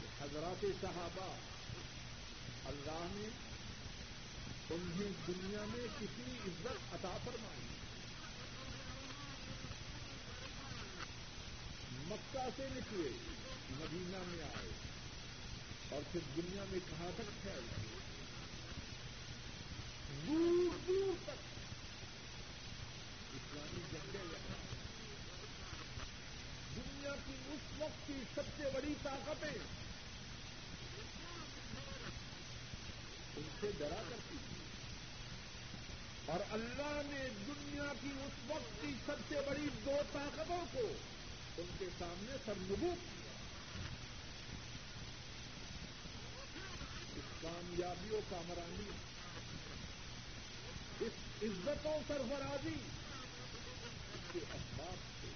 [0.00, 1.36] کہ حضرات صحابہ
[2.64, 3.28] اللہ نے
[4.70, 7.79] انہیں دنیا میں کتنی عزت عطا فرمائی۔
[12.10, 13.08] مکہ سے نکلے،
[13.70, 14.70] مدینہ میں آئے۔
[15.90, 17.60] اور پھر دنیا میں کہاں تک پھیل
[20.26, 21.50] دور دور تک۔
[23.34, 24.54] اسلامی جنگیں لگا
[26.76, 29.58] دنیا کی اس وقت کی سب سے بڑی طاقتیں
[33.36, 34.60] ان سے ڈرا کرتی تھی
[36.26, 40.92] اور اللہ نے دنیا کی اس وقت کی سب سے بڑی دو طاقتوں کو
[41.60, 43.32] ان کے سامنے سرمبو کیا
[47.16, 48.90] اس کامیابیوں کا مرانی۔
[51.00, 52.74] اس عزتوں سرفرازی
[54.14, 55.28] اس کے اسباب سے۔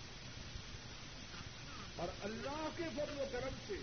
[1.97, 3.77] اور اللہ کے فضل و کرم سے۔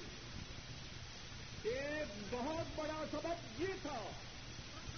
[1.64, 4.12] ایک بہت بڑا سبب یہ تھا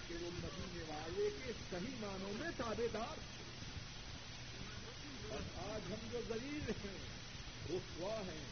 [0.08, 3.18] کہ وہ مدینے والے کے صحیح معنوں میں تابے دار
[5.30, 7.23] اور آج ہم جو غریب ہیں
[7.70, 8.46] رسوا ہیں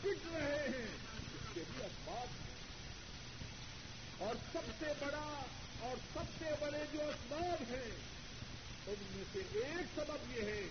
[0.00, 0.88] پٹ رہے ہیں۔
[1.34, 2.52] اس کے بھی اسباب ہیں
[4.18, 5.42] اور سب سے بڑا
[5.80, 7.96] اور سب سے بڑے جو اسباب ہیں،
[8.86, 10.62] ان میں سے ایک سبب یہ ہے،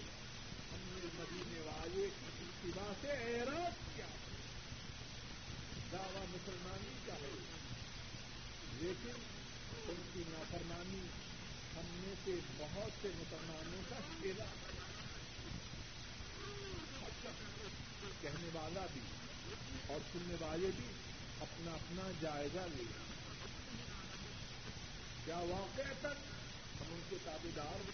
[0.73, 4.07] ہم نے مدینے والے کی اتباع سے اعراض کیا۔
[5.91, 7.57] دعوی مسلمانی کا ہے۔
[8.73, 9.11] لیکن
[9.87, 11.07] ان کی نافرمانی
[11.75, 14.45] ہم میں سے بہت سے مسلمانوں کا کھیلا
[18.21, 19.01] کہنے والا بھی
[19.87, 20.85] اور سننے والے بھی
[21.39, 22.83] اپنا اپنا جائزہ لے
[25.25, 26.31] کیا واقع تک؟
[26.81, 27.89] ہم ان کے تابے دار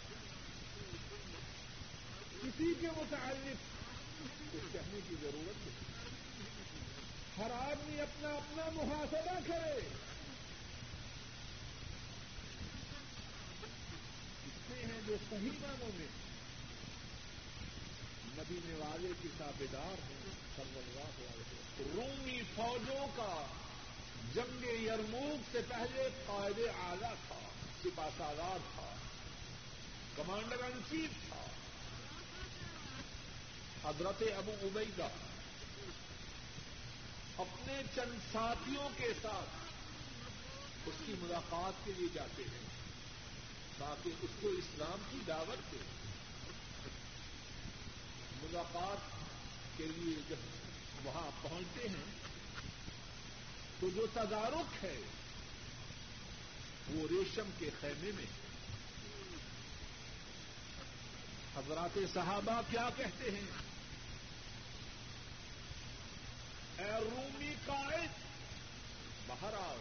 [2.44, 3.78] کسی کے متعلق
[4.54, 5.98] کچھ کہنے کی ضرورت نہیں۔
[7.38, 9.80] ہر آدمی اپنا اپنا محاسبہ کرے۔
[14.46, 16.27] کتنے ہیں جو صحیح معنوں میں
[18.38, 20.18] نبی والے کی تابے دار ہیں
[20.58, 23.46] اللہ علیہ رومی فوجوں کا
[24.34, 27.40] جنگ یرموک سے پہلے قائد اعلی تھا
[27.84, 28.96] سپا سالار تھا،
[30.16, 31.46] کمانڈر ان چیف تھا۔
[33.84, 35.08] حضرت ابو عبیدہ
[37.38, 42.68] اپنے چند ساتھیوں کے ساتھ اس کی ملاقات کے لیے جاتے ہیں،
[43.78, 46.07] تاکہ اس کو اسلام کی دعوت دے۔
[48.52, 48.98] ملاقات
[49.78, 50.36] کے لیے جب
[51.04, 52.06] وہاں پہنچتے ہیں،
[53.80, 55.02] تو جو تدارک ہے،
[56.88, 58.26] وہ ریشم کے خیمے میں
[61.56, 63.68] حضرات صحابہ کیا کہتے ہیں؟
[66.78, 68.10] اے رومی قائد،
[69.28, 69.78] باہر آؤ۔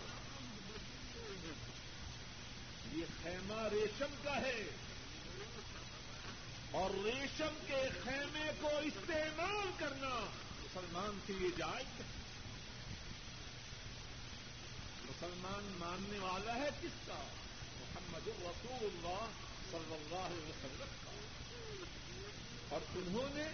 [2.93, 4.63] یہ خیمہ ریشم کا ہے۔
[6.71, 10.27] اور ریشم کے خیمے کو استعمال کرنا
[10.61, 12.05] مسلمان کے لیے جائز ہے۔
[15.05, 17.25] مسلمان ماننے والا ہے کس کا؟
[17.81, 19.29] محمد الرسول اللہ
[19.71, 21.11] صلی اللہ علیہ وسلم کا۔
[22.69, 23.49] اور انہوں نے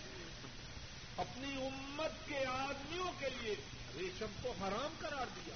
[1.16, 3.54] اپنی امت کے آدمیوں کے لیے
[3.98, 5.54] ریشم کو حرام قرار دیا۔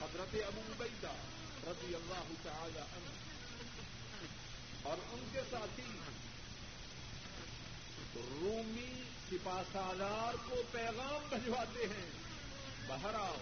[0.00, 1.12] حضرت ابو بیدا
[1.66, 3.35] رضی اللہ تعالی عنہ
[4.86, 5.82] اور ان کے ساتھی
[8.14, 12.10] رومی سپا سالار کو پیغام بھجواتے ہیں۔
[12.86, 13.36] باہر آؤ۔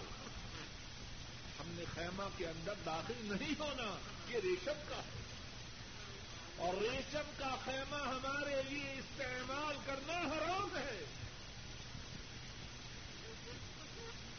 [1.61, 5.23] ہم نے خیمہ کے اندر داخل نہیں ہونا، یہ ریشم کا ہے۔
[6.57, 11.05] اور ریشم کا خیمہ ہمارے لیے استعمال کرنا حرام ہے۔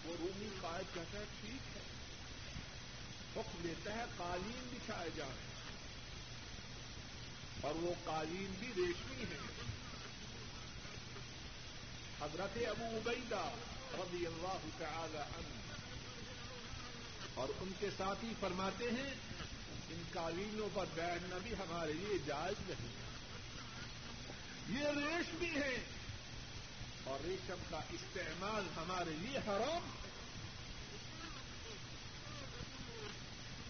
[0.06, 1.82] وہ رومی قائد کہتا ہے ٹھیک ہے۔
[3.36, 5.55] حکم دیتا ہے، قالین بچھائے جائیں
[7.66, 9.38] اور وہ قالین بھی ریشمی ہے
[12.22, 13.50] حضرت ابو عبیدہ
[13.94, 15.66] رضی اللہ تعالی عنہ۔
[17.34, 19.14] اور ان کے ساتھی فرماتے ہیں،
[19.90, 23.06] ان قالینوں پر بیٹھنا بھی ہمارے لیے جائز نہیں۔
[24.80, 25.84] یہ ریش بھی ہے
[27.04, 29.90] اور ریشم کا استعمال ہمارے لیے حرام۔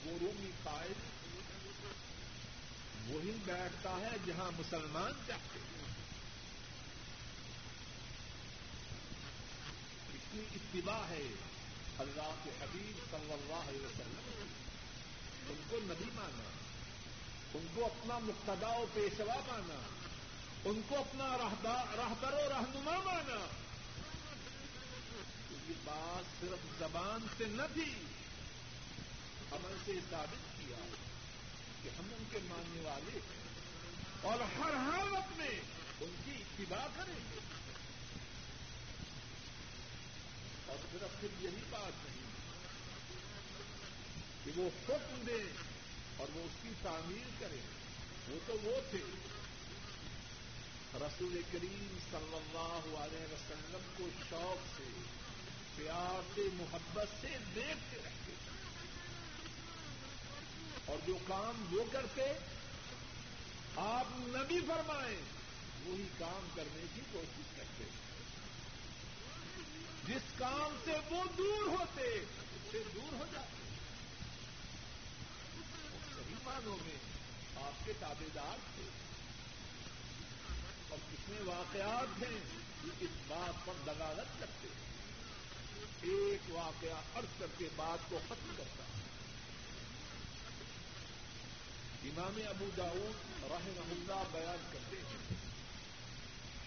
[0.06, 1.15] وہ رومی قائد
[3.08, 5.94] وہی بیٹھتا ہے جہاں مسلمان چاہتے ہیں۔
[10.14, 11.28] اتنی اتباع ہے
[11.98, 14.48] اللہ کے حبیب صلی اللہ علیہ وسلم۔
[15.50, 16.50] ان کو نبی مانا،
[17.54, 19.80] ان کو اپنا مقتدا و پیشوا مانا،
[20.66, 21.38] ان کو اپنا
[21.98, 23.46] رہبر و رہنما مانا۔
[25.70, 27.94] یہ بات صرف زبان سے نہ تھی،
[29.52, 30.96] عمل سے ثابت کیا۔
[31.86, 33.44] کہ ہم ان کے ماننے والے ہیں
[34.22, 35.62] اور ہر حالت میں
[36.02, 37.40] ان کی اتباع کریں گے۔
[40.66, 42.26] اور صرف پھر یہی بات نہیں
[44.44, 45.44] کہ وہ حکم دیں
[46.18, 47.62] اور وہ اس کی تعمیر کریں۔
[48.30, 49.00] وہ تو وہ تھے۔
[50.96, 54.84] رسول کریم صلی اللہ علیہ وسلم کو شوق سے،
[55.76, 58.34] پیار سے، محبت سے دیکھتے رہتے
[60.86, 62.34] اور جو کام وہ کرتے،
[63.76, 65.22] آپ نبی فرمائیں،
[65.86, 67.84] وہی کام کرنے کی کوشش کرتے۔
[70.08, 73.64] جس کام سے وہ دور ہوتے، اس سے دور ہو جاتے۔
[76.16, 76.98] صحیح معنوں میں
[77.64, 78.90] آپ کے تابے دار تھے۔
[80.90, 82.40] اور کتنے واقعات ہیں
[82.84, 84.86] جو اس بات پر دلالت کرتے۔ ہیں
[86.04, 89.15] ایک واقعہ ارد کر کے بات کو ختم کرتا ہے
[92.06, 95.36] امام ابو داؤد رحمہ اللہ بیان کرتے ہیں۔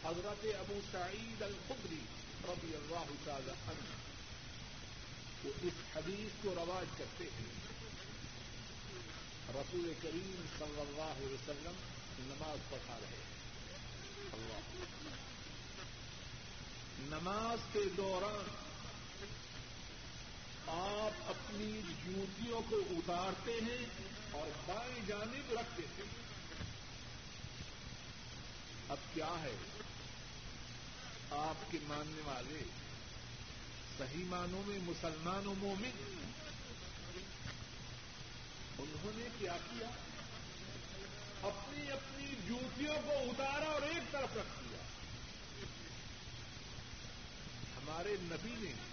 [0.04, 2.04] حضرت ابو سعید الخدری
[2.44, 4.08] رضی اللہ تعالی عنہ
[5.44, 7.68] وہ اس حدیث کو رواج کرتے ہیں۔
[9.48, 11.72] رسول کریم صلی اللہ علیہ وسلم
[12.18, 13.38] نماز پڑھا رہے ہیں۔
[14.32, 14.88] اللہ۔
[17.16, 18.67] نماز کے دوران
[20.68, 23.86] آپ اپنی جوتیوں کو اتارتے ہیں
[24.30, 26.28] اور بائیں جانب رکھتے ہیں۔
[28.88, 29.56] اب کیا ہے؟
[31.30, 32.64] آپ کے ماننے والے
[33.98, 36.22] صحیح معنوں میں مسلمان و مومن۔
[38.78, 39.86] انہوں نے کیا کیا؟
[41.42, 44.78] اپنی اپنی جوتیوں کو اتارا اور ایک طرف رکھ دیا۔
[47.76, 48.87] ہمارے نبی نے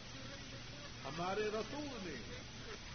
[1.06, 2.16] ہمارے رسول نے،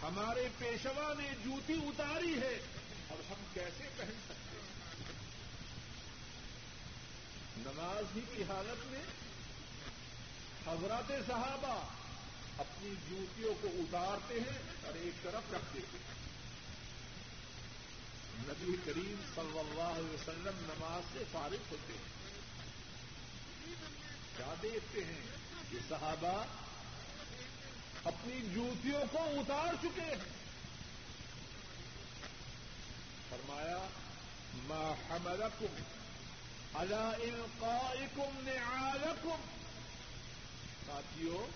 [0.01, 2.59] ہمارے پیشوا نے جوتی اتاری ہے،
[3.07, 4.69] اور ہم کیسے پہن سکتے ہیں؟
[7.57, 9.03] نماز ہی کی حالت میں
[10.67, 11.75] حضرات صحابہ
[12.57, 16.19] اپنی جوتیوں کو اتارتے ہیں اور ایک طرف رکھ دیتے ہیں۔
[18.47, 22.09] نبی کریم صلی اللہ علیہ وسلم نماز سے فارغ ہوتے ہیں۔
[24.37, 25.21] کیا دیکھتے ہیں
[25.71, 26.45] کہ صحابہ
[28.03, 30.15] اپنی جوتیوں کو اتار چکے ہیں۔
[33.29, 33.87] فرمایا،
[34.53, 35.75] ما حملکم
[36.75, 39.41] على القائکم نعالکم
[40.85, 41.47] ساتھیوں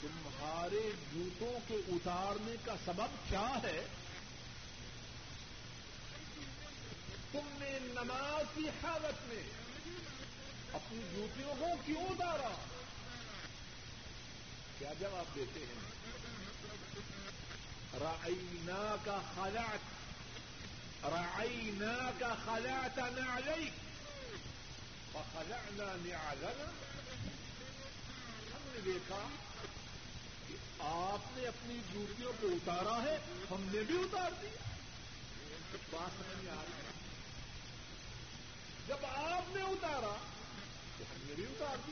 [0.00, 3.86] تمہارے جوتوں کے اتارنے کا سبب کیا ہے؟
[7.32, 9.42] تم نے نماز کی حالت میں
[10.72, 12.75] اپنی جوتیوں کو کیوں اتارا؟
[14.78, 15.96] کیا جواب دیتے ہیں؟
[18.00, 19.78] رعینا کا خلعت
[21.04, 23.72] رعینا کا خلعت نعلیک
[25.12, 26.70] فخلعنا نعلنا۔
[28.54, 29.28] ہم نے دیکھا
[30.48, 33.18] کہ آپ نے اپنی جوتیوں کو اتارا ہے،
[33.50, 34.70] ہم نے بھی اتار دیا۔
[35.90, 36.92] بات سمجھ میں آ رہی ہے؟
[38.88, 40.16] جب آپ نے اتارا
[40.98, 41.90] تو ہم نے بھی اتار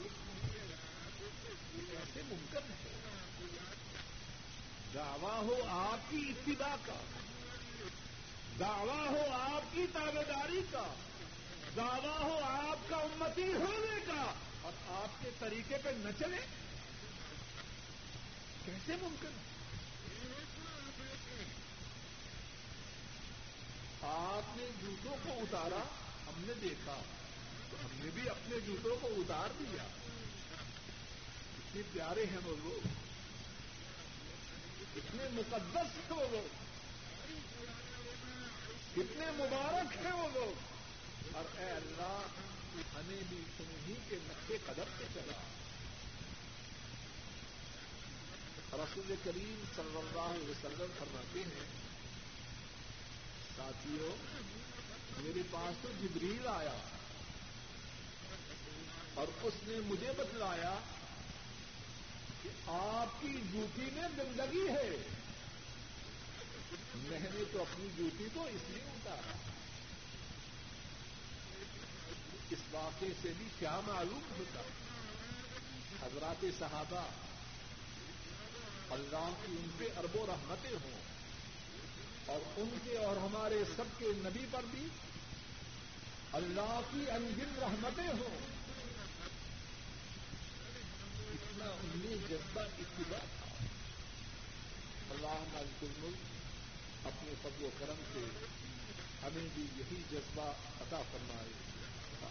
[1.49, 2.95] دی کیسے ممکن ہے
[4.95, 7.01] دعوی ہو آپ کی اتباع کا،
[8.61, 10.95] دعوی ہو آپ کی تابے داری کا،
[11.77, 16.37] دعوی ہو آپ کا امتی ہونے کا۔ اور آپ کے طریقے پہ نہ چلے۔
[18.65, 19.31] کیسے ممکن؟
[24.03, 25.83] آپ نے جوتوں کو اتارا،
[26.27, 27.03] ہم نے دیکھا۔
[27.71, 29.87] تو ہم نے بھی اپنے جوتوں کو اتار دیا۔
[31.75, 32.87] اتنے پیارے ہیں وہ لوگ۔
[34.97, 36.49] اتنے مقدس ہیں وہ لوگ۔
[38.93, 40.61] کتنے مبارک ہیں وہ لوگ۔
[41.37, 42.27] اور اے اللہ،
[42.97, 45.39] ہمیں بھی انہیں کے نقے قدم سے چلا۔
[48.73, 51.67] رسول کریم صلی اللہ علیہ وسلم فرماتے ہیں،
[53.57, 54.17] ساتھیوں،
[55.19, 56.77] میرے پاس تو جبریل آیا
[59.15, 60.75] اور اس نے مجھے بتلایا
[62.45, 64.91] کہ آپ کی جوتی میں گندگی ہے۔
[66.95, 69.37] میں نے تو اپنی جوتی کو اس لیے اتارا۔
[72.51, 74.61] اس واقعے سے بھی کیا معلوم ہوتا؟
[76.07, 77.07] حضرات صحابہ
[78.91, 81.01] اللہ کی ان پہ ارب و رحمتیں ہوں
[82.27, 84.87] اور ان کے اور ہمارے سب کے نبی پر بھی
[86.33, 88.54] اللہ کی انگن رحمتیں ہوں۔
[91.65, 93.65] اتنا جذبہ اتباع تھا
[95.11, 98.25] اللہ مالک الملک، اپنے فضل و کرم سے
[99.23, 101.75] ہمیں بھی یہی جذبہ عطا فرمائے۔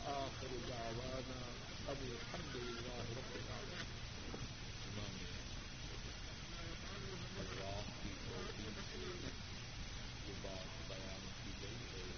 [0.06, 1.52] آخر دعوانا
[1.88, 3.84] اب الحمد للہ رب العالمین
[7.40, 9.30] اللہ کی توفیق سے
[10.28, 12.12] جو بات بیان کی گئی ہے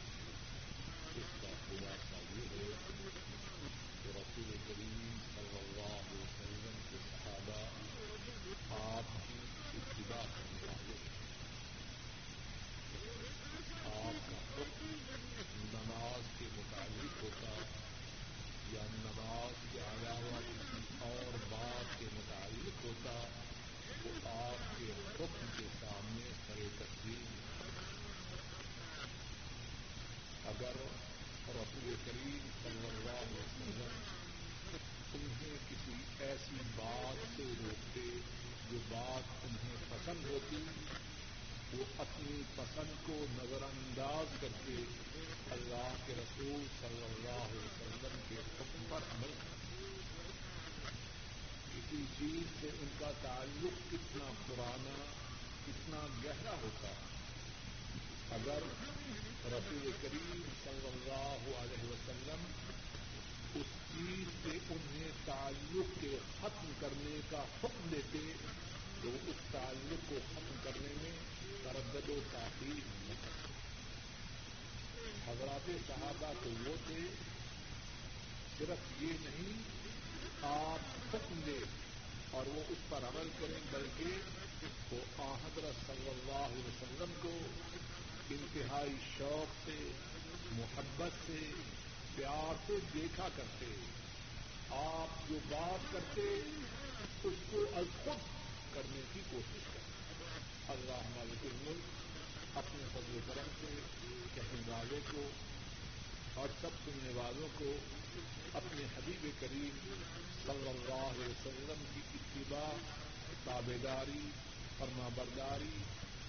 [1.15, 2.15] اس کا خلاصہ
[30.45, 30.75] اگر
[31.55, 33.95] رسول کریم صلی اللہ علیہ وسلم
[35.13, 38.01] انہیں کسی ایسی بات سے روکتے
[38.71, 40.55] جو بات انہیں پسند ہوتی
[41.73, 44.75] وہ اپنی پسند کو نظر انداز کر کے
[46.07, 49.53] کے رسول صلی اللہ علیہ وسلم کے حکم پر عمل کرتے
[51.71, 54.95] کسی چیز سے ان کا تعلق کتنا پرانا،
[55.65, 56.91] کتنا گہرا ہوتا
[58.35, 58.67] اگر
[59.51, 62.45] رسول کریم صلی اللہ علیہ وسلم
[63.55, 68.23] اس چیز سے انہیں تعلق کے ختم کرنے کا حکم دیتے،
[69.01, 71.17] تو اس تعلق کو ختم کرنے میں
[71.63, 73.54] تردد و تاخیر نہ کرتے
[75.27, 76.99] حضرات صحابہ تو وہ تھے،
[78.57, 79.61] صرف یہ نہیں،
[80.41, 81.59] آپ حکم دے
[82.31, 84.05] اور وہ اس پر عمل کریں، بلکہ
[84.91, 87.39] وہ حضرت صلی اللہ علیہ وسلم کو
[88.29, 89.91] انتہائی شوق سے،
[90.51, 91.51] محبت سے،
[92.15, 93.65] پیار سے دیکھا کرتے۔
[94.69, 96.21] آپ جو بات کرتے،
[97.23, 98.17] اس کو از خود
[98.75, 102.04] کرنے کی کوشش کرتے۔ اللہ مالک الملک
[102.55, 103.67] اپنے فضل کرم سے،
[104.35, 105.29] کہنے والے کو
[106.33, 107.73] اور سب سننے والوں کو
[108.53, 109.77] اپنے حبیب کریم
[110.45, 112.75] صلی اللہ علیہ وسلم کی اتباع
[113.43, 114.29] تابے داری
[114.77, 115.77] فرما برداری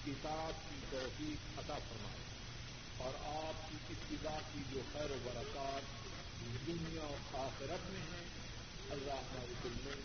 [0.05, 2.17] کتاب کی توفیق عطا فرمائے۔
[2.97, 3.13] اور
[3.45, 5.81] آپ کی ابتدا کی جو خیر و برکات
[6.67, 8.25] دنیا و آخرت میں ہیں
[8.89, 10.01] اللہ مالک میں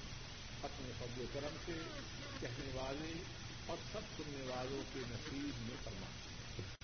[0.62, 1.72] اپنے فضل و کرم سے
[2.40, 3.12] کہنے والے
[3.72, 6.06] اور سب سننے والوں کے نصیب میں فرما